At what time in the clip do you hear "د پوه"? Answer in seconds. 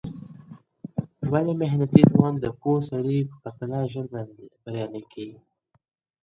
2.39-2.77